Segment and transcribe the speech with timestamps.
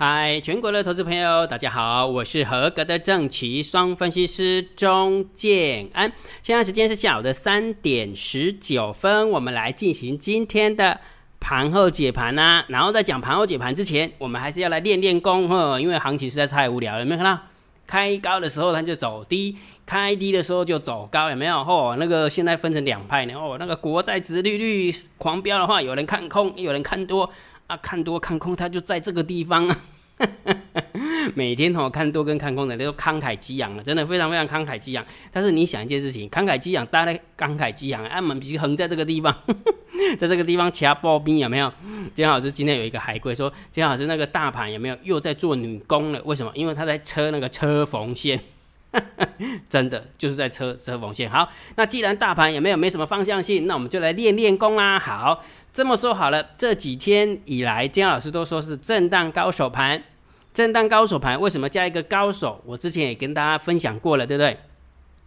[0.00, 6.12] 嗨，全国的投资朋友，大家好，我是合格的正奇双分析师钟建安。
[6.40, 11.00] 现在时间是下午的三点十九分，我们来进行今天的
[11.40, 12.64] 盘后解盘呐。
[12.68, 17.00] 然后在讲盘后解盘之前，我们还是要来练练功呵，因为行情实在是太无聊了。
[17.00, 17.42] 有没有看到
[17.84, 21.56] 开高的时候它就走低，开低的时候就走高，有没有？
[21.56, 23.34] 哦，那个现在分成两派呢。
[23.34, 27.28] 哦，那个国债值利率狂飙的话，有人看空，有人看多。
[27.66, 29.76] 啊，看多看空，它就在这个地方啊。
[31.34, 35.04] 每天哦，看多跟看空的都慷慨激昂了，真的非常非常慷慨激昂。
[35.30, 39.34] 但是你想一件事情，慷慨激昂，大家慷慨激昂，啊，们必须横在这个地方，
[40.18, 41.72] 在这个地方掐爆兵有没有？
[42.14, 46.20] 金老师今天有一个海龟说，金老师那个大盘有没有又在做女工了？
[46.24, 46.50] 为什么？
[46.54, 48.40] 因为他在车那个车缝线。
[49.68, 51.30] 真的就是在车车缝线。
[51.30, 54.98] 好，那既然大盘也没有没什么方向性，那我们就来练练功啦。
[54.98, 60.02] 好，这么说好了，这几天以来，姜老师都说是震荡高手盘。
[60.54, 62.60] 震荡高手盘为什么加一个高手？
[62.64, 64.56] 我之前也跟大家分享过了，对不对？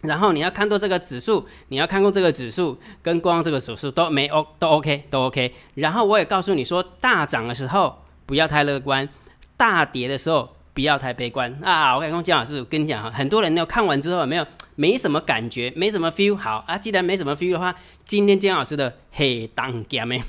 [0.01, 5.53] 然后你要看到这个指数，你要看过这个指数跟光这个指数都没 O 都 OK 都 OK。
[5.75, 9.07] 然后我也告诉你说，大涨的时候不要太乐观，
[9.55, 10.49] 大跌的时候。
[10.73, 11.93] 不要太悲观啊！
[11.95, 16.35] 我刚刚姜老师，跟你讲哈，很多人呢看完之后有没有没什么感觉，没什么 feel。
[16.35, 20.23] 好啊，既然没什么 feel 的话，今天姜老师的黑当家咩，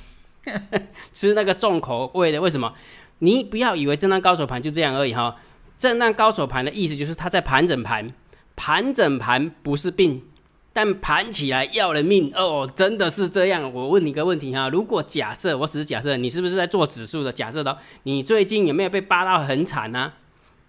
[1.14, 2.40] 吃那个重口味的。
[2.40, 2.72] 为什么？
[3.20, 5.36] 你不要以为震荡高手盘就这样而已哈。
[5.78, 8.12] 震荡高手盘的意思就是它在盘整盘，
[8.56, 10.22] 盘整盘不是病。
[10.74, 13.70] 但盘起来要了命哦，真的是这样。
[13.74, 17.30] 我问你个问题哈，如果假设我只是假设，你是不是在做指数的？
[17.30, 20.10] 假设的，你最近有没有被扒到很惨呢？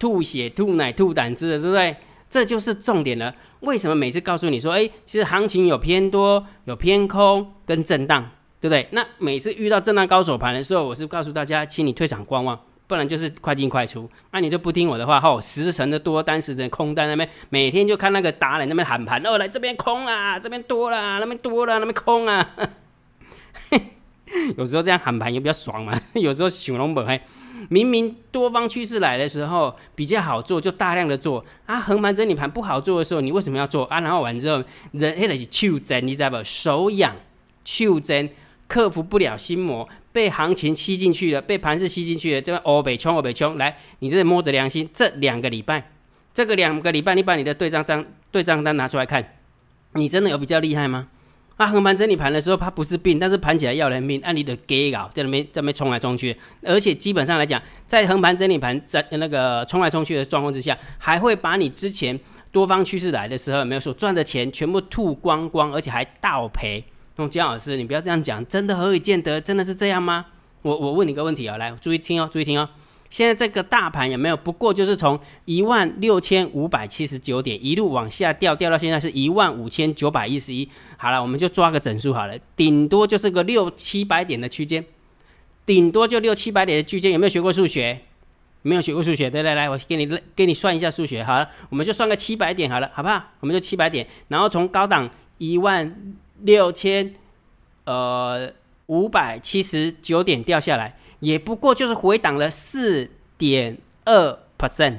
[0.04, 1.96] 吐血、吐奶、吐胆汁的，对不对？
[2.28, 3.34] 这就是重点了。
[3.60, 8.28] 为什么每次告诉你说，哎，其实行情有偏多、有偏空跟震荡，
[8.60, 8.86] 对不对？
[8.90, 12.60] 那每次遇到震荡高手盘的时候，我是告诉大家，请你退场观望。
[12.86, 22.50] 不然就是快进快出，那你就不听我的话吼，十成的多单，十成空单那边，每天就看那个达人那边喊盘，哦，来这边空啊，这边多了，那边多了，那边空啊。
[24.58, 27.18] 有时候这样喊盘也比较爽嘛， 有时候熊龙本还
[27.68, 34.00] 明明多方趋势来的时候比较好做，就大量的做啊，横盘整理盘不好做的时候，你为什么要做啊？
[34.00, 36.42] 然后完之后人黑的是手真，你知道不？
[36.42, 37.14] 手痒，
[37.64, 38.30] 手真。
[38.66, 43.58] 克服不了心魔，被行情吸进去了，被盘势吸进去了，就欧北冲欧北冲。
[43.58, 45.90] 来，你这摸着良心，这两个礼拜，
[46.32, 49.36] 这个两个礼拜，你把你的对账单对账单拿出来看，
[49.92, 51.08] 你真的有比较厉害吗？
[51.56, 62.18] 啊，横盘整理盘的时候，它不是病，但是盘起来要人命，按你的给搞在那边在那边冲来冲去，而且基本上来讲，在横盘整理盘在那个冲来冲去的状况之下，还会把你之前
[62.50, 66.84] 多方趋势来的时候没有所赚的钱全部吐光光，而且还倒赔。
[67.16, 69.40] 那姜老师，你不要这样讲，真的何以见得？
[69.40, 70.26] 真的是这样吗？
[70.62, 72.68] 我我问你个问题啊，来注意听哦，注意听哦。
[73.14, 74.36] 现在这个大盘有没有？
[74.36, 80.68] 不过就是从一万六千五百七十九点一路往下掉，掉到现在是一万五千九百一十一。
[80.96, 84.84] 好了，我们就抓个整数好了，顶多就是个六七百点的区间，
[85.64, 87.12] 顶多就六七百点的区间。
[87.12, 88.00] 有没有学过数学？
[88.62, 89.30] 没有学过数学？
[89.30, 91.22] 对来来，我给你给你算一下数学。
[91.22, 93.22] 好了，我们就算个七百点好了，好不好？
[93.38, 95.08] 我们就七百点，然后从高档
[95.38, 96.14] 一万。
[96.40, 97.14] 六千，
[97.84, 98.52] 呃，
[98.86, 104.98] 五百七十九点掉下来，也不过就是回档了四点二 percent，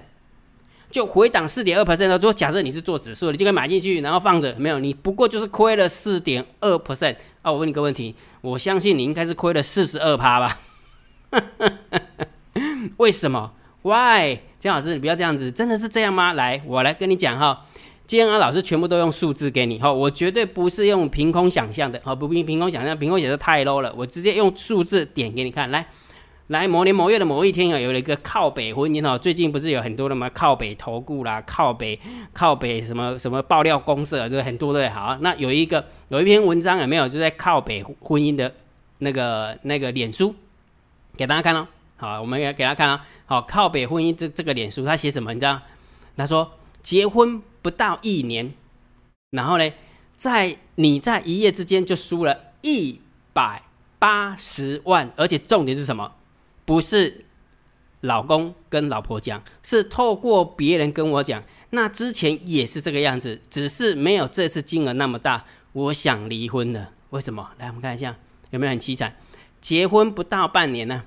[0.89, 7.51] 就回档四点二 percent 如果假设你是做指数，你就可以买进去，然后放着，没有，你不过就是亏了四点二 percent 啊！
[7.51, 10.59] 我问你个问题，我相信你应该是亏了四十二趴吧？
[12.97, 13.51] 为什么
[13.81, 14.39] ？Why？
[14.57, 16.33] 姜老师，你不要这样子，真的是这样吗？
[16.33, 17.65] 来，我来跟你讲哈。
[18.07, 25.87] 今天，老师全部都用数字给你哈，我绝对不是用凭空想象的哈，不凭凭空想象，凭空想象太 low 了，我直接用数字点给你看，来，
[26.47, 31.99] 来，某年某月的某一天啊，有了一个靠北婚姻哦，最近不是有很多的嘛，靠北投顾啦，靠北
[32.33, 38.53] 靠北什么什么爆料公社，对，很多对，好，那有一个有一篇文章有没有就在靠北婚姻的
[38.99, 40.35] 那个那个脸书
[41.17, 45.33] 给大家看哦，好，我们给给大家看啊，好，靠北婚姻这这个脸书他写什么？
[45.33, 45.59] 你知道？
[46.15, 46.51] 他说
[46.81, 47.41] 结婚。
[47.65, 48.53] 不到一年，
[49.31, 49.67] 然后呢，
[50.15, 53.01] 在你在一夜之间就输了一
[53.33, 53.63] 百
[53.97, 56.11] 八十万，而且重点是什么？
[56.65, 57.25] 不是
[58.01, 61.41] 老公跟老婆讲，是透过别人跟我讲。
[61.69, 65.45] 那之前也是这个样子，只是没有这次金额那么大。
[65.73, 67.51] 我想离婚了，为什么？
[67.57, 68.15] 来，我们看一下
[68.51, 69.15] 有没有很凄惨？
[69.59, 71.03] 结婚不到半年呢？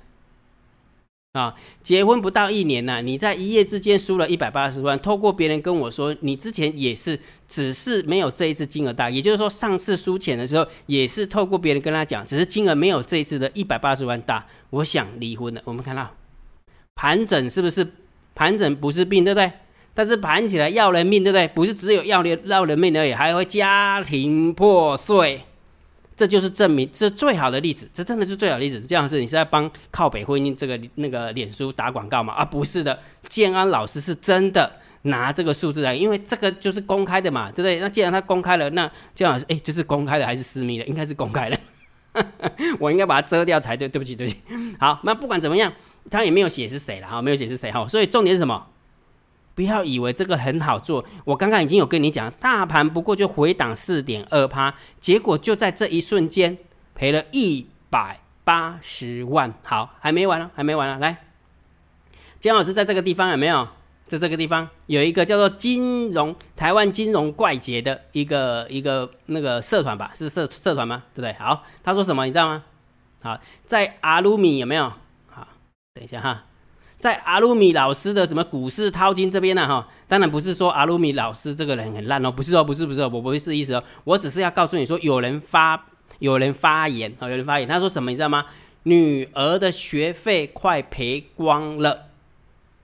[1.32, 4.98] 啊结婚不到一年呐，你在一夜之间输了一百八十万。
[4.98, 9.10] 透过别人跟我说，你之前也是，只是没有这一次金额大。
[9.10, 14.46] 也就是说，上次输钱的时候，也是透过别人跟他讲，只是金额没有这一次的一百八十万大。
[14.70, 15.60] 我想离婚了。
[15.64, 16.10] 我们看到
[16.94, 17.86] 盘整是不是？
[18.34, 19.50] 盘整不是病，对不对？
[19.92, 21.46] 但是盘起来要人命，对不对？
[21.48, 25.42] 不是只有要人要人命而已，还会家庭破碎。
[26.18, 28.80] 这就是证明，这最好的例子，这真的是最好的例子。
[28.80, 32.32] 这样是你是在帮靠北婚姻这个那个脸书打广告吗？
[32.32, 32.98] 啊，不是的，
[33.28, 34.68] 建安老师是真的
[35.02, 37.78] 拿这个数字来，因为这个就是公开的嘛，对不对？
[37.78, 40.84] 那既然他公开了，那建安老师，哎，这是公开的还是私密的？
[40.86, 41.56] 应该是公开的，
[42.80, 43.88] 我应该把它遮掉才对。
[43.88, 44.40] 对不起，对不起。
[44.80, 45.72] 好，那不管怎么样。
[46.10, 48.66] 他也没有写是谁了哈，没有写是谁哈，所以重点是什么？
[49.58, 56.56] 不要以为这个很好做，我刚刚已经有跟你讲，大盘不过就回档四点二趴，结果就在这一瞬间
[56.94, 59.52] 赔了一百八十万。
[59.64, 61.24] 好，还没完了，还没完了，来，
[62.38, 63.66] 姜老师在这个地方有没有？
[64.06, 71.02] 在这个地方有一个叫做金融台湾金融怪杰的一个一个那个社团吧，是社社团吗？
[71.12, 71.32] 对不对？
[71.32, 72.62] 好，他说什么你知道吗？
[73.24, 74.84] 好，在阿鲁米有没有？
[75.26, 75.48] 好
[75.94, 76.44] 等一下哈，
[76.98, 85.86] 在阿鲁米老师的什么股市淘金这边呢哈，当然不是说阿鲁米老师这个人很烂哦，不是哦，不是不是，哦我不是意思哦，我只是要告诉你说，有人发
[86.18, 88.46] 有人发言啊，有人发言，他说什么你知道吗？
[88.82, 92.06] 女儿的学费快赔光了，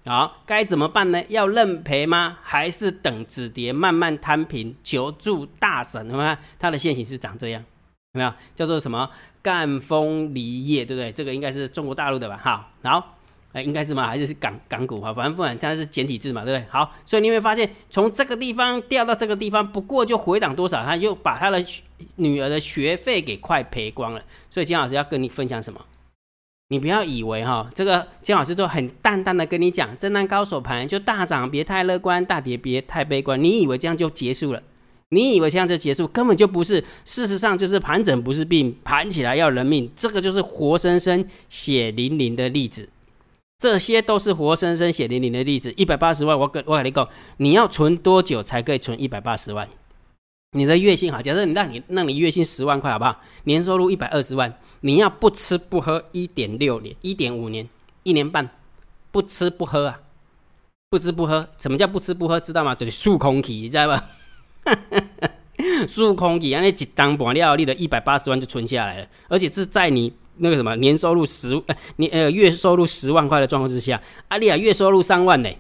[0.05, 1.25] 好，该怎么办呢？
[1.29, 2.39] 要认赔吗？
[2.43, 4.77] 还是等止跌慢慢摊平？
[4.85, 7.65] 求助大神，你看他的现形是长这样，
[8.13, 8.33] 有没有？
[8.55, 9.11] 叫做什么？
[9.43, 11.11] 赣锋锂业，对不对？
[11.11, 12.41] 这个应该是中国大陆的吧？
[12.43, 13.14] 好，好，
[13.55, 14.07] 哎，应该是吗？
[14.07, 15.15] 还是是港港股哈？
[15.15, 16.69] 反正不管，它是简体字嘛，对不对？
[16.69, 21.65] 好，所以你会发现，从这个地方掉到这个地方，不过就回档多少，他就把他的
[22.17, 24.21] 女儿的学费给快赔光了。
[24.51, 25.81] 所以金老师要跟你分享什么？
[26.71, 33.41] 你不要以为哈，这个金老师就很淡淡的跟你讲，震荡高手盘就大涨别太乐观，大跌别太悲观。
[33.41, 34.61] 你以为这样就结束了？
[35.11, 36.83] 你以为这样就结束，根本就不是。
[37.05, 39.89] 事实上，就是盘整不是病，盘起来要人命。
[39.95, 42.89] 这个就是活生生、血淋淋的例子。
[43.59, 45.73] 这些都是活生生、血淋淋的例子。
[45.77, 47.09] 一百八十万，我跟我跟你讲，
[47.39, 49.69] 你要存多久才可以存一百八十万？
[50.53, 53.21] 你的月薪好，假设你让你让你月薪十万块，好不好？
[53.45, 57.69] 年收入一百二十万，你要不吃不喝一点六年、一点五年、
[58.03, 58.49] 一年半，
[59.11, 60.01] 不吃不喝啊？
[60.91, 62.39] 不吃不喝，什么叫不吃不喝？
[62.39, 62.75] 知道吗？
[62.75, 64.11] 就是数空气，知道吧？
[65.89, 75.51] 数空气，安尼一当半了，你的一百八十万就存下来了，而且是在你那个什么年收入十呃年呃月收入十万块的状况之下，阿丽亚月收入三万呢，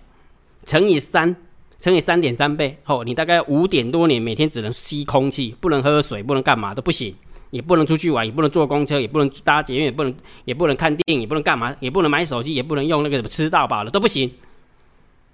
[0.65, 1.37] 乘以三，
[1.79, 7.15] 乘以三点三倍，哦，你大概五点多年，每天只能吸空气，不能喝水，不能干嘛都不行，
[7.51, 14.31] 也不能出去玩，也不能坐公车，也不能搭捷运，也不能也不能看电影，也不能干嘛，也不能买手机，也不能用那个什么吃到饱了都不行，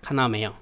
[0.02, 0.52] 看到没有？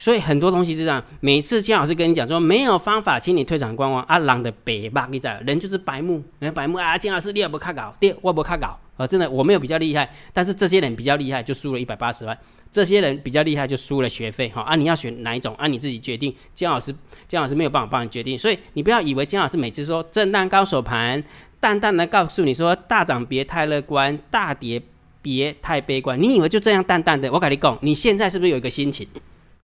[0.00, 4.02] 所以很多东西是这样，每次姜老师跟你讲说没有方法，请你退场观望。
[4.04, 6.96] 阿郎的白吧，你知道，人就是白目，人白目啊！
[6.96, 9.06] 姜老师，你也不看稿，对，我不看稿啊！
[9.06, 12.36] 真的，我没有比较厉害，但是这些人比较厉害，就输了一百八十万。
[12.72, 14.48] 这些人比较厉害，就输了学费。
[14.48, 15.54] 哈啊，你要选哪一种？
[15.56, 16.34] 啊，你自己决定。
[16.54, 16.94] 姜老师，
[17.28, 21.22] 姜老师没有办法帮你决定，所以你不要以为姜老师每次说震荡高手盘，
[21.60, 24.80] 淡淡的告诉你说大涨别太乐观，大跌
[25.20, 26.18] 别太悲观。
[26.18, 27.30] 你以为就这样淡淡的？
[27.30, 29.06] 我跟你讲，你现在是不是有一个心情？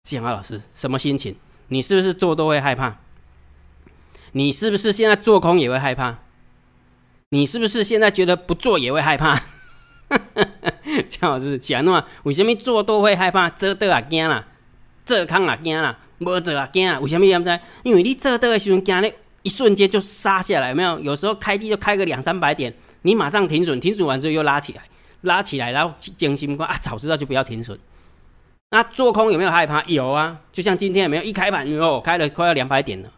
[0.06, 1.34] 建华老师，什么心情？
[1.66, 2.96] 你是不是做多会害怕？
[4.30, 6.16] 你是不是现在做空也会害怕？
[7.30, 9.36] 你是不是现在觉得不做也会害怕？
[11.10, 13.50] 江老师讲嘛，为什么做多会害怕？
[13.50, 14.46] 做多也惊啦，
[15.04, 17.00] 做空也惊啦，无做也惊啊？
[17.00, 17.60] 为什么你知？
[17.82, 21.00] 因为你做多的时候惊咧，一瞬间就杀下来，没有？
[21.00, 22.72] 有时候开低就开个两三百点，
[23.02, 24.82] 你马上停损，停损完之后又拉起来，
[25.22, 26.78] 拉起来，然后惊心关啊！
[26.80, 27.76] 早知道就不要停损。
[28.70, 29.82] 那做空有没有害怕？
[29.84, 33.08] 有啊，就像今天有没有一开盘哦，开了快要两百点了，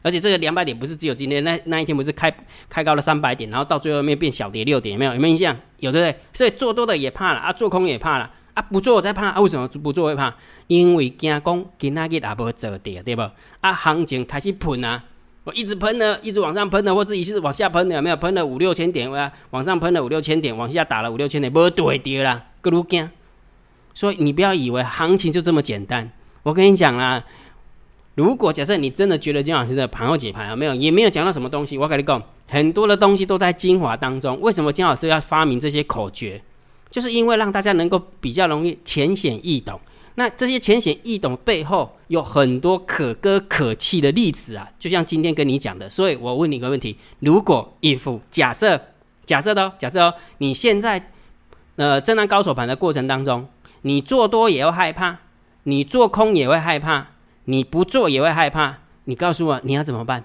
[0.00, 2.34] 而且这个两百点不是只有今天那那一天不是开
[2.70, 5.14] 开高了三百点，然后到最后面变小跌六点，有没有？
[5.14, 5.54] 有没有印象？
[5.80, 6.18] 有对不对？
[6.32, 9.40] 所以做多的也怕了啊，做空也怕了啊，不做再怕啊？
[9.42, 10.34] 为什么不做会怕？
[10.68, 13.22] 因为惊讲今仔日也无做跌，对不？
[13.60, 15.04] 啊，行情开始喷啊，
[15.44, 18.16] 我一直喷呢，一直往上喷的，或者一直往下喷的，有没有？
[18.16, 23.10] 喷了五六千点啊，往上喷了五六千点，往下打了五六千点，无对跌啦，各路惊。
[23.94, 26.10] 所以你不要以为行情就这么简单。
[26.42, 27.24] 我跟你讲啦，
[28.14, 34.40] 如果假设你真的觉得金老师的盘后解盘啊没有，也没有讲到什么东西，我跟你讲，很多的东西都在精华当中。
[34.40, 36.42] 为什么金老师要发明这些口诀？
[36.90, 39.80] 就是因为让大家能够比较容易浅显易懂。
[40.16, 45.88] 那这些浅显易懂背后有很多可歌可泣的例子啊，就像今天跟你讲的。
[45.88, 48.78] 所以我问你一个问题：如果一副假设，
[49.24, 51.10] 假设的哦，假设哦，你现在
[51.76, 53.46] 呃震荡高手盘的过程当中。
[53.82, 55.18] 你做多也会害怕，
[55.64, 57.06] 你做空也会害怕，
[57.44, 58.78] 你不做也会害怕。
[59.04, 60.24] 你告诉我你要怎么办？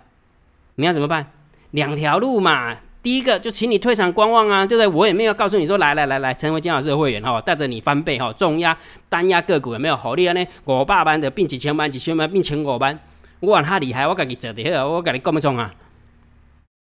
[0.76, 1.32] 你要怎么办？
[1.72, 2.78] 两条路嘛。
[3.02, 4.88] 第一个就请你退场观望啊，对不对？
[4.88, 10.46] 我也没有告诉你说来来来来成为金老师的会员哈，带着你翻倍哈，重压单压个股有没有好厉害呢？
[10.66, 13.00] 五百万的变几千万，几千万变千五万，
[13.40, 15.74] 我讲他厉害，我自己做的，我跟你讲不冲啊？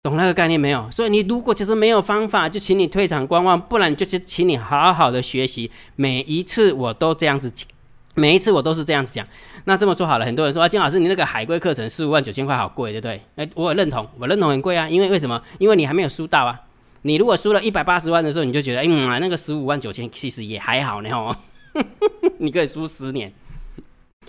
[0.02, 0.88] 懂那个概念没有？
[0.90, 5.70] 所以你如果其实没有方法，就请你退场观望，不然就是请你好好的学习。
[5.96, 7.68] 每一次我都这样子讲，
[8.14, 9.26] 每一次我都是这样子讲。
[9.64, 13.20] 那这么说好了，很多人说啊，金老师你那个海归课程十五万九千块好贵，对不对？
[13.36, 15.42] 哎，我也认同，我认同很贵啊，因为为什么？
[15.58, 16.60] 因为你还没有输到啊。
[17.02, 21.36] 你如果输了一百八十万的时候，你就觉得，嗯，那个十五万九千其实也还好呢哦，
[22.38, 23.32] 你可以输十年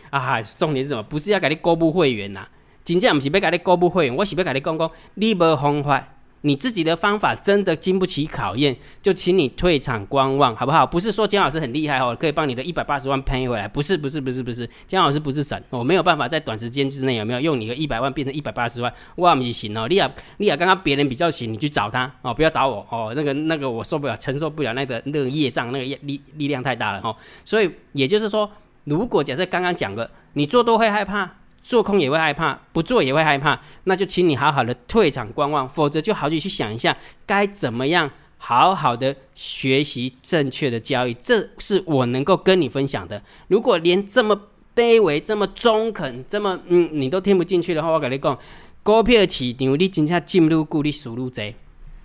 [0.09, 0.41] 啊。
[0.41, 1.03] 重点是什么？
[1.03, 2.47] 不是要给你公布会员呐。
[2.83, 6.07] 真正不是要给你公布会员，我是要给你讲讲，你无方法，
[6.41, 10.87] 你自己的方法真的经不起考验，就请你退场观望，好不好？
[10.87, 19.85] 不是说姜老师很厉害哦，可以帮你的一百八十万赔回来，不是，不是，不是，不是，姜老师不是神，我没有办法在短时间之内有没有用你的一百万变成一百八十万，我不是行哦。
[19.89, 27.13] 你也，你也刚刚别人比较行，你去找他哦，不要找我哦，那个那个我受不了，承受不了那个那个业障，那个力力量太大了哦。
[27.43, 28.49] 所以也就是说，
[28.85, 31.29] 如果假设刚刚讲的，你做多会害怕。
[31.69, 36.97] 做空也会害怕，不做也会害怕，那就请你好好的退场观望，否则就好去去想一下
[37.27, 38.09] 该怎么样
[38.39, 43.21] 好好的学习正确的交易，这是我能够跟你分享的。
[43.49, 44.35] 如果连这么
[44.75, 48.35] 卑微、这么中肯、这么嗯你都听不进去的话，我跟你讲，
[48.81, 51.53] 股票市场你真正进入股，你输入贼。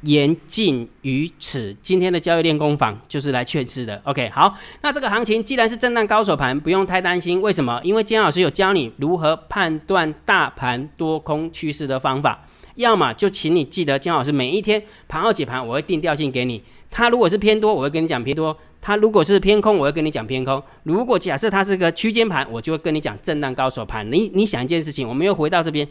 [0.04, 4.00] 言尽于此，今天的交易练功坊就是来劝示的。
[4.04, 7.40] OK，好，那这个行情既然是震荡高手盘，不用太担心。
[7.40, 7.80] 为什么？
[7.82, 12.46] 因为金老师有教你如何判断大盘多空趋势的方法。
[12.76, 16.62] 要么就请你记得，金老师每一天盘后解盘，我会定调性给你。
[16.90, 20.62] 它如果是偏多，我会跟你讲偏多；它如果是偏空，我会跟你讲偏空。
[20.82, 24.04] 如果假设它是个区间盘，我就会跟你讲震荡高手盘。
[24.11, 25.88] 你你想一件事情，我们又回到这边。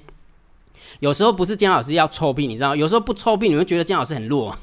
[1.00, 2.76] 有时候不是姜老师要臭屁，你知道？
[2.76, 4.56] 有时候不臭屁，你会觉得姜老师很弱。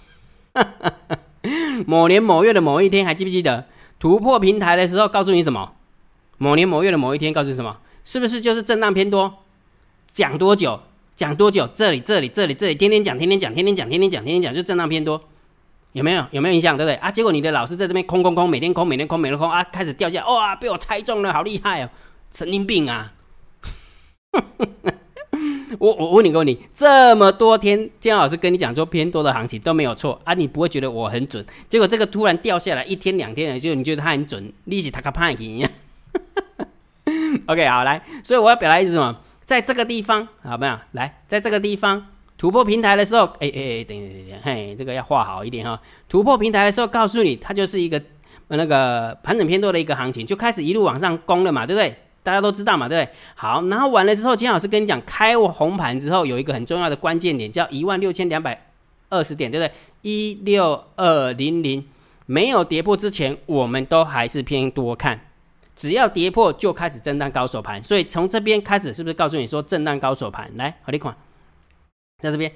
[1.87, 3.67] 某年某月的某一天，还记不记得
[3.99, 5.73] 突破平台的时候，告诉你什么？
[6.39, 7.77] 某年某月的某一天，告诉你什么？
[8.05, 9.33] 是不是就是震荡偏多？
[10.13, 10.81] 讲多久？
[11.15, 11.69] 讲多久？
[11.75, 15.23] 这里这里这里这里，天天讲，天天讲，天天讲，天天讲，天天讲，就震荡偏多，
[15.93, 16.25] 有没有？
[16.31, 16.77] 有没有印象？
[16.77, 16.95] 对不对？
[16.97, 21.91] 啊，结果你的老师在这边空空空，每天空，每天空，每天空啊，开始掉下，哇，被我猜中了，好厉害哦，
[22.33, 23.13] 神经病啊！
[25.79, 31.45] 我我问你个问题，这么多天姜老师跟你讲说偏多的行情都没有错啊，你不会觉得我很准？
[31.69, 35.71] 结果这个突然掉下来一天两天的，就你觉得它很准，利息它个派一样。
[37.47, 39.15] OK，好来，所以我要表达意思什么？
[39.45, 40.79] 在这个地方，好没有？
[40.93, 45.81] 来，在这个地方突破平台的时候，哎哎哎，等等等等，嘿，这个要画好一点哈。
[46.09, 48.01] 突破平台的时候，告诉你它就是一个
[48.49, 51.95] 那个盘整偏多的一个行情，就开始一路往上攻了嘛，对不对？
[52.23, 53.15] 大家都知道嘛，对不对？
[53.35, 58.67] 好，然后完了之后，金老师跟你讲，开红盘之后有一个很重要的关键点，叫一万六千两百
[59.09, 59.73] 二十点，对不对？
[60.03, 61.87] 一六二零零
[62.27, 65.21] 没有跌破之前，我们都还是偏多看，
[65.75, 67.83] 只要跌破就开始震荡高手盘。
[67.83, 70.51] 所以从这边开始，是不是告诉你说震荡高手盘？
[70.57, 71.17] 来，好，你看，
[72.23, 72.53] 在这边，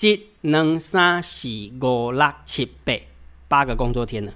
[0.00, 1.48] 一、能、三、四、
[1.80, 2.94] 五、六、七、八，
[3.48, 4.32] 八个工作天了。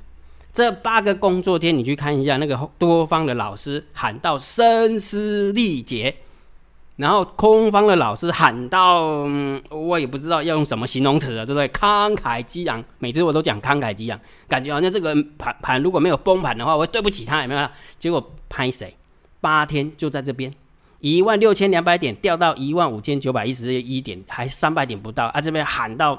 [0.56, 6.16] 这八个工作天，你去看一下那个多方的老师喊到声嘶力竭，
[6.96, 9.26] 然后空方的老师喊到，
[9.68, 11.68] 我也不知道要用什么形容词了，对不对？
[11.68, 17.68] 慷慨激昂，每次我都讲慷慨激昂，感觉好像这个盘盘如果没有崩盘的话，我对不起他，有没有？
[17.98, 18.96] 结果拍谁？
[19.42, 20.50] 八天就在这边，
[21.00, 25.38] 一万六千两百点掉到一万五千九百一十一点，还三百点不到啊！
[25.38, 26.18] 这边喊到。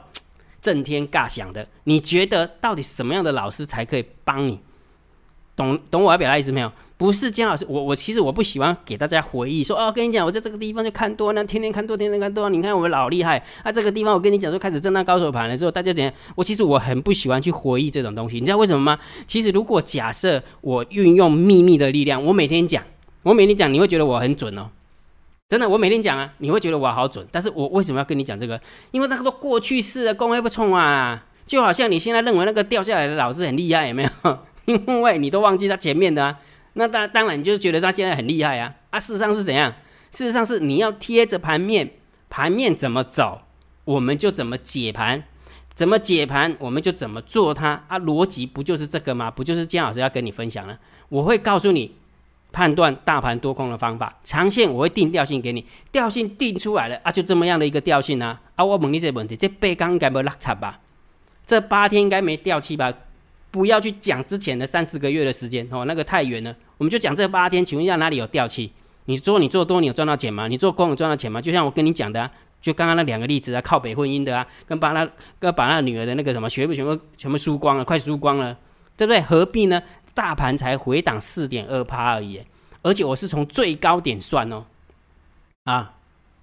[0.62, 4.60] 震天尬响的，你觉得到底什么样的老师才可以帮你？
[5.56, 6.72] 懂懂我要表达意思没有？
[6.98, 13.72] 不是姜老师，我我其实我不喜欢给大家回忆说哦，跟你讲，我在这个地方就看多，那天天看多，天天看多，你看我们老厉害啊！
[13.72, 16.12] 这个地方我跟你讲，就开始震荡高手盘了之后，大家怎样？
[16.36, 19.00] 我其实我很不喜欢去回忆这种东西，你知道为什么吗？
[19.28, 22.84] 其实如果假设我运用秘密的力量，我每天讲，
[23.22, 24.70] 我每天讲，你会觉得我很准哦。
[25.50, 28.60] 真的，我每天讲啊，你会觉得我好准，但是我为什么要跟你讲这个？
[28.92, 34.40] 因为那个都过去式的，公会不冲啊，就好像你现在认为那个掉下来的老师很厉害，有没有？
[34.66, 36.38] 因为你都忘记他前面的啊，
[36.74, 39.00] 那当当然你就觉得他现在很厉害啊啊！
[39.00, 39.74] 事实上是怎样？
[40.12, 41.92] 事实上是你要贴着盘面，
[42.30, 43.44] 盘面怎么走，
[43.86, 45.24] 我们就怎么解盘，
[45.74, 47.98] 怎么解盘，我们就怎么做它啊！
[47.98, 49.32] 逻辑不就是这个吗？
[49.32, 50.78] 不就是姜老师要跟你分享了？
[51.08, 51.96] 我会告诉你。
[52.58, 58.42] 判断大盘多空的方法，长线我会定调性给你，调性定出来了啊，就这么样的一个调性啊。
[58.56, 60.80] 啊，我问你这个问题，这背刚应该没落差吧？
[61.46, 62.92] 这八天应该没掉期吧？
[63.52, 66.56] 不要去讲之前的三四个月的时间哦，那个太远了。
[66.80, 68.72] 我们就讲这八天，请问一下哪里有掉期？
[69.06, 70.48] 你做你做多，你有赚到钱吗？
[70.48, 71.40] 你做空有赚到钱吗？
[71.40, 78.58] 就像我跟你讲的，啊就刚刚那两个例子啊，靠北混音的啊，跟把那跟把那女儿的那个什么学费全部全部输光了，快输光了，
[78.98, 79.22] 对不对？
[79.22, 79.80] 何必呢？
[80.18, 82.42] 大盘才回档四点二趴而已，
[82.82, 84.66] 而且我是从最高点算哦，
[85.66, 85.94] 啊，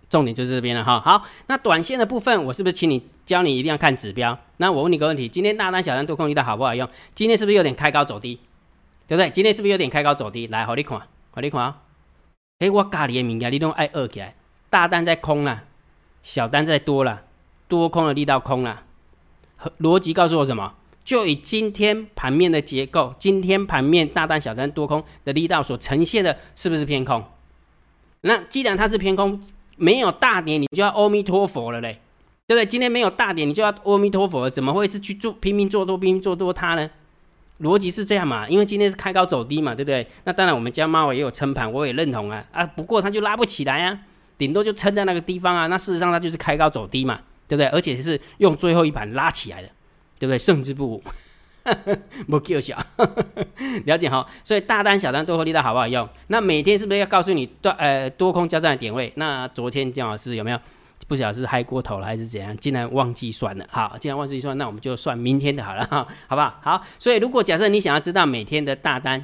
[0.09, 1.01] 重点就是这边了哈。
[1.01, 4.39] 好，那短线的部分，我是不是请你教你一定要看指标？
[4.59, 6.89] 那我问你个问题：今天大单、小单多空力道好不好用？
[7.17, 8.39] 今天是不是有点开高走低？
[9.09, 9.29] 对不对？
[9.31, 10.47] 今天是不是有点开高走低？
[10.47, 10.97] 来，好你看，
[11.33, 11.81] 好你看啊！
[12.61, 14.37] 哎，我家里的物件你都爱二起来，
[14.71, 15.65] 大单在空了，
[16.23, 17.23] 小单在多了，
[17.67, 18.85] 多空的力道空了。
[19.81, 20.75] 逻辑告诉我什么？
[21.05, 27.23] 就以今天盘面的结构，今天盘面大单、小单多空的力道所呈现的，是不是偏空？
[28.23, 29.39] 那既然它是偏空，
[29.77, 32.01] 没有大跌，你就要阿弥陀佛了嘞，
[32.47, 32.65] 对不对？
[32.65, 36.91] 今天没有大跌，你就要阿弥陀佛了，怎么会是去做拼命做多、拼命做多它呢？
[37.61, 38.49] 逻辑是这样嘛？
[38.49, 40.07] 因为今天是开高走低嘛，对不对？
[40.25, 42.67] 那当然，我们家猫也有撑盘，我也认同啊啊！
[42.67, 43.97] 不过它就拉不起来啊，
[44.37, 45.67] 顶多就撑在那个地方啊。
[45.69, 47.67] 那事实上它就是开高走低嘛，对不对？
[47.67, 49.69] 而且是用最后一盘拉起来的，
[50.19, 50.39] 对不对？
[50.39, 51.03] 胜之不武，
[52.29, 52.79] 不够小，
[53.87, 54.27] 了解哈。
[54.43, 56.09] 所以大单、小单多空力道好不好用？
[56.29, 59.13] 那每天是不是要告诉你多呃多空交战的点位？
[59.17, 60.59] 那昨天姜老师有没有？
[61.07, 63.67] 不晓得是嗨过头了还是怎样，竟然忘记算了。
[63.71, 66.59] 好，既然忘记算，那我们就算明天的好了，哈，好不好？
[66.63, 69.23] 好，所以如果假设你想要知道每天的大单、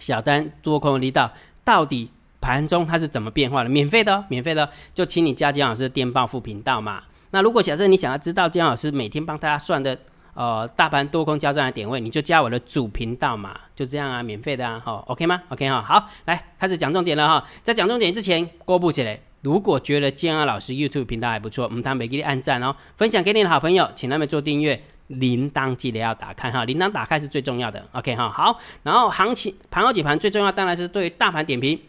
[0.00, 7.02] 小单、多空力道到底盘中它是怎么变化的，免费的，免费的，就请你加姜老师的电报副频道嘛。
[7.30, 9.96] 那如果假设你想要知道姜老师每天帮大家算的，
[10.34, 19.20] 呃，大盘多空交战的点位，你就加我的主频道嘛，就这样啊，免费的啊，好，OK 吗？OK 哈，好，来开始讲重点了哈，在讲重点之前，过布起来。
[19.42, 27.82] 如果觉得建安老师 YouTube 频道还不错，我们当每给你按赞哦，分享给你的好朋友，请他们做订阅，铃铛记得要打开哈，铃铛打开是最重要的。
[27.92, 31.80] OK 哈，好，然后行情盘后几盘最重要当然是对于大盘点评，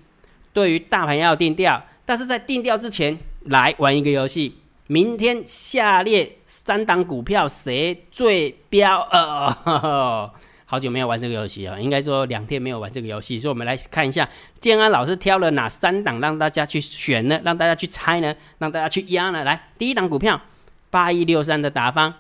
[0.54, 4.56] 对于大盘要定调，但是在定调之前来玩一个游戏，
[4.92, 9.00] 明天下列三档股票谁最标？
[9.10, 10.30] 呃。
[10.66, 14.28] 好久没有玩这个游戏啊，应该说两天没有玩这个游戏，所以我们来看一下
[14.60, 17.40] 建安老师挑了哪三档让大家去选呢？
[17.46, 18.36] 让大家去猜呢？
[18.58, 19.46] 让大家去压呢？
[19.46, 20.42] 来，第一档股票
[20.90, 22.14] 八一六三的达方，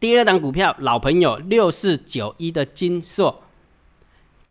[0.00, 3.42] 第二档股票老朋友六四九一的金硕，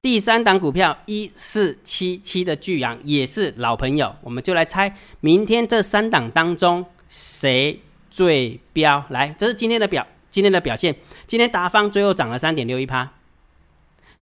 [0.02, 9.06] 第三档股票一四七七的巨阳也是老朋友，我们就来猜明天这三档当中谁最标？
[9.10, 10.06] 来，这是今天的表。
[10.32, 10.96] 今天的表现，
[11.28, 13.12] 今天达方最后涨了三点六一趴。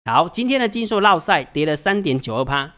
[0.06, 2.72] 好，今天的金硕绕赛跌了三点九二趴。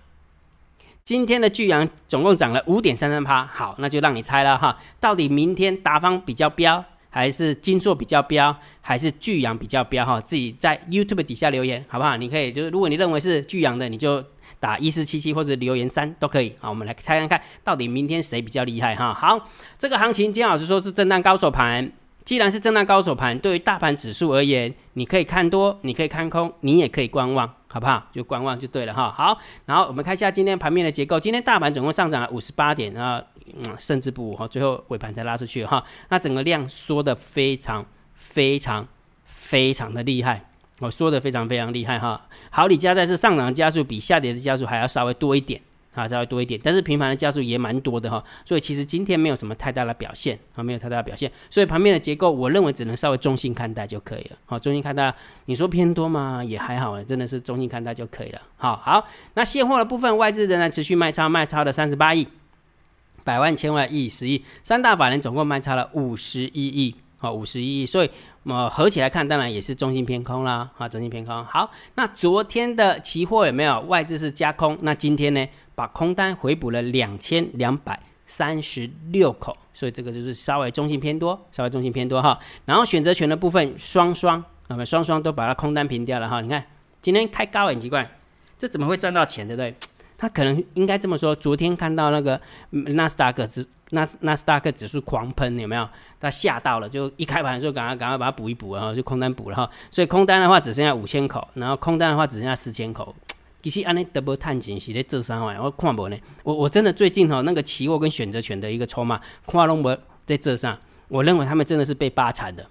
[1.02, 3.46] 今天的巨阳总共涨了五点三三趴。
[3.46, 10.20] 好，那就让你猜了哈，到底明天达方比较标，还是金硕比较标，还是巨阳比较标哈？
[10.20, 12.16] 自己在 YouTube 底下留言好不好？
[12.16, 14.24] 你可以就是如果你认为是巨阳的，你就
[14.58, 16.54] 打一四七七或者留言三都可以。
[16.60, 19.12] 好，我们来猜看看到底明天谁比较厉害哈？
[19.12, 21.92] 好，这个行情金老师说是震荡高手盘。
[22.22, 28.06] 既然是震荡高手盘，对于大盘指数而言，你可以看多，你可以看空，你也可以观望，好不好？
[28.12, 29.10] 就观望就对了哈。
[29.10, 31.18] 好，然后我们看一下今天盘面的结构。
[31.18, 33.20] 今天大盘总共上涨了五十八点啊，
[33.58, 35.84] 嗯，甚至不哈，最后尾盘才拉出去哈。
[36.08, 37.84] 那整个量缩的非常
[38.14, 38.86] 非常
[39.24, 40.42] 非常的厉害，
[40.78, 42.26] 我说的非常非常厉害哈。
[42.50, 45.60] 好，你加在是上涨的加速比下跌的加速还要稍微多一点。
[45.92, 54.38] 啊，稍微多一点，但是平盘的加速也蛮多的哈，所以其实今天没有什么太大的表现啊，没有太大的表现，所以盘面的结构，我认为只能稍微中性看待就可以了。
[54.46, 55.12] 好，中性看待，
[55.46, 56.44] 你说偏多吗？
[56.44, 58.40] 也还好，真的是中性看待就可以了。
[58.56, 62.24] 好好，那现货的部分，外资仍然持续卖超，卖超的三十八亿，
[63.30, 68.10] 百万、千万、亿、十亿，三大法人总共卖差了五十一亿，好，五十一亿，所以
[68.42, 71.44] 呃合起来看，当然也是中性偏空啦，啊，中性偏空。
[71.44, 74.76] 好，那昨天的期货有没有外资是加空？
[74.80, 75.46] 那今天呢？
[75.76, 82.36] 把空单回补了两千两百三十六口，所以这个就是稍微中性偏多，稍微中性偏多哈。
[82.64, 86.40] 然后选择权的部分双双，那么双双都把它空单平掉了哈。
[86.40, 86.66] 你看
[87.00, 88.10] 今天开高很奇怪，
[88.58, 89.74] 这怎么会赚到钱，对不对？
[90.20, 92.38] 他可能应该这么说，昨天看到那个
[92.70, 95.88] 纳斯达克指纳纳斯达克指数狂喷，有没有？
[96.20, 99.70] 他吓到了，就一开盘的时候赶快赶快把它补一补，然后就空单补了哈。
[99.90, 103.16] 所以空单的话只剩下五千口，然后空单的话只剩下四千口。
[103.62, 105.58] 其实安尼 double 探钱是咧做啥玩？
[105.58, 106.16] 我看无呢。
[106.42, 110.76] 我我真的最近哈那个期货跟选择权的一个筹码，看拢无在这上。
[111.08, 112.66] 我认为他们真的是被扒惨的，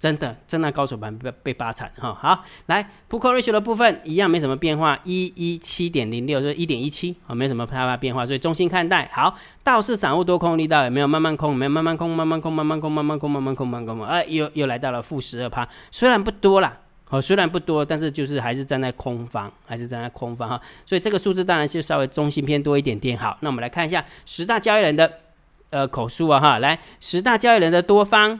[0.00, 2.12] 真的，真的高手盘被被扒惨哈。
[2.20, 9.08] 好，来 p u c ratio 的部分一样没什么变化，一一七点零六就是一点一七啊，没什么太大变化，所以中心看待。
[9.12, 11.54] 好，倒是散户多空力道有没有慢慢空？
[11.54, 16.76] 没有慢慢空，慢慢空，慢慢空，慢慢空，慢慢空，慢慢空，哎，又又来到了负十二趴，虽然不多啦。
[17.10, 23.18] 哦，虽然不多，但是就是还是站在空方，还是站在空方哈，所以这个数字当然就稍微中性偏多一点点。
[23.18, 25.12] 好，那我们来看一下十大交易人的
[25.70, 28.38] 呃口述啊哈，来十大交易人的多方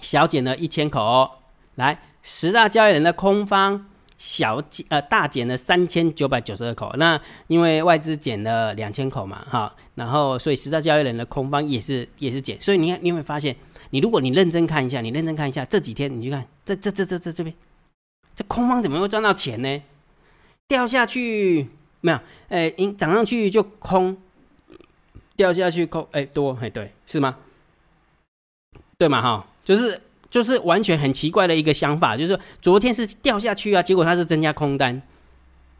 [0.00, 1.30] 小减了一千口哦，
[1.76, 3.86] 来十大交易人的空方。
[4.18, 13.54] 小减呃大减了三千九百九十二口，那因为外资减了两千口嘛，哈，然后所以十大交易人的空方也是也是减，所以你看你会发现，
[13.90, 17.54] 你如果你认真看一下，你认真看一下这几天，你去看这这这这这这边，
[18.34, 19.82] 这空方怎么会赚到钱呢？
[20.66, 21.68] 掉下去
[22.00, 22.18] 没有？
[22.48, 24.16] 哎，涨上去就空，
[25.36, 27.36] 掉下去空，哎多哎对是吗？
[28.96, 30.00] 对嘛哈，就是。
[30.28, 35.00] 就是完全很奇怪的一个想法，就是昨天是掉下去啊，结果它是增加空单，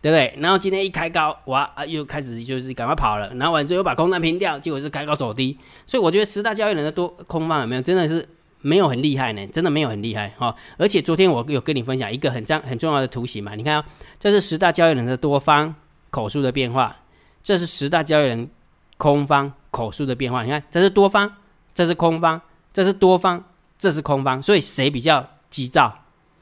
[0.01, 0.33] 对不对？
[0.41, 5.59] 然后今天一开高，哇啊，又开始就是赶快跑了，然后完之后又把空单平掉，结果是开高走低。
[5.85, 8.27] 所以我觉得十大交易人的多空方有没有真的是
[8.61, 9.45] 没有很厉害呢？
[9.49, 10.55] 真的没有很厉害哈。
[10.79, 13.85] 而且昨天我有跟你分享一个很重很重要的图形嘛，你看啊，
[14.19, 15.75] 这是十大交易人的多方
[16.11, 16.97] 口数的变化，
[17.43, 18.49] 这是十大交易人
[18.97, 20.45] 空方口数的变化。
[20.45, 21.31] 你看，这是多方，
[21.75, 22.41] 这是空方，
[22.73, 23.45] 这是多方。
[23.79, 25.93] 这是空方，所以谁比较急躁？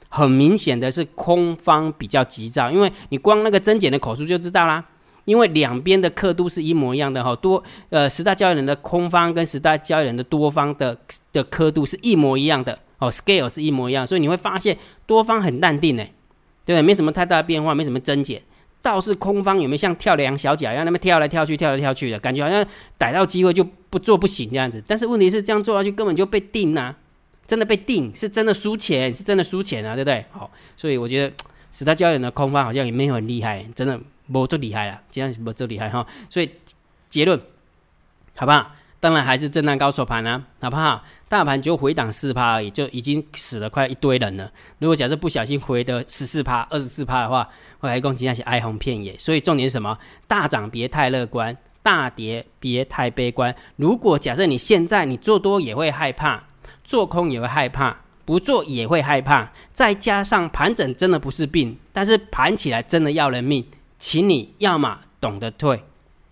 [0.08, 4.84] 很明显的是空方比较急躁，因为你光那个增减的口数就知道啦。
[5.24, 10.96] 因为两边的刻度是一模一样的哈，多呃十大交易人的空方跟十大交易人的多方的
[11.32, 16.04] 的刻度是一模一样的哦，scale 是一模一样，所以你会发现多方很淡定呢，
[16.66, 16.82] 对不对？
[16.82, 18.40] 没什么太大的变化，没什么增减。
[18.82, 22.62] 倒是空方有没有像跳梁小脚一样，那么跳来跳去，跳来跳去的感觉，好像
[22.98, 24.84] 逮到机会就不做不行这样子。
[24.86, 26.94] 但是问题是这样做下去根本就被定啊。
[27.46, 30.24] 真的被定，是真的输钱，是真的输钱啊，对不对？
[30.32, 31.34] 好，所以我觉得
[31.72, 36.06] 十大交易人的空方好像也没有很厉害，真的没这厉害了，这样没这厉害哈。
[36.30, 36.50] 所以
[37.08, 37.38] 结论
[38.34, 38.72] 好不好？
[38.98, 41.04] 当然还是震荡高手盘啊，好不好？
[41.28, 44.50] 大盘就回档四趴而已，就已经死了快一堆人了。
[44.78, 47.46] 如果假设不小心回的十四趴、二十四趴的话，
[47.80, 49.14] 后来攻击那些哀鸿遍野。
[49.18, 49.98] 所以重点是什么？
[50.26, 53.54] 大涨别太乐观，大跌别太悲观。
[53.76, 56.42] 如果假设你现在你做多也会害怕。
[56.82, 63.64] 做空也会害怕，不做也会害怕，再加上盘整真的不是病，但是盘起来真的要人命，
[63.98, 65.84] 请你要么懂得退，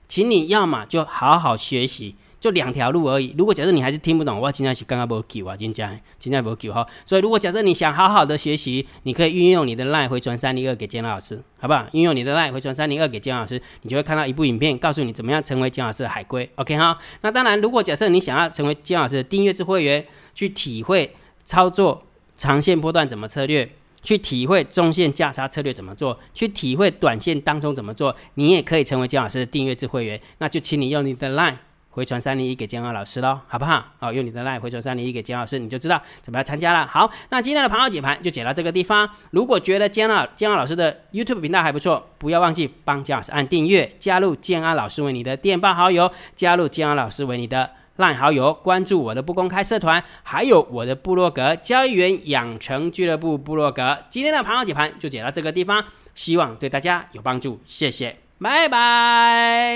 [0.08, 3.32] 请你要么就好好学习，就两条路而已。
[3.38, 6.84] 如果假设你还是听不懂，我今天是刚刚没救啊，今天今天没救哈。
[7.06, 11.86] 所以如果假设你想好好的学习，你可以运用你的 line 回传三零二给姜老师，好不好？
[11.92, 16.50] 运用你的 line 回传三零二给姜老师，你就会看到一部影片，告诉你怎么样成为姜老师的海龟。
[16.56, 16.98] OK 哈。
[17.20, 20.04] 那当然，如果假设你想要成为姜老师的订阅制会员。
[20.34, 22.02] 去体会操作
[22.38, 23.68] 长线波段怎么策略，
[24.02, 30.18] 去体会中线价差策略怎么做，去体会短线当中怎么做，你也可以成为姜老师的订阅制会员。
[30.38, 31.56] 那就请你用你的 line
[31.92, 33.84] 回传三零一给姜老师喽，好不好？
[33.98, 36.86] 好，用你的 line 回传三零一给姜老师，你就知道怎么样参加了。
[36.86, 39.08] 好，那今天的盘后解盘就解到这个地方。
[39.30, 47.70] 如果觉得姜老姜老师的 YouTube 频道还不错，不要忘记帮姜老师按订阅，加入建安老师为你的电报好友，加入建安老师为你的。
[47.96, 53.96] 赖好友，关注我的不公开社团，还有我的部落格交易员养成俱乐部部落格。
[54.08, 59.74] 今天的盘后解盘就解到这个地方，希望对大家有帮助，谢谢，拜拜。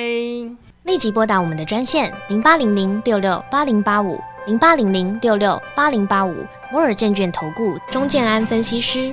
[0.83, 6.35] 立即拨打我们的专线零八零零六六八零八五零八零零六六八零八五
[6.70, 9.12] 摩尔证券投顾钟建安分析师。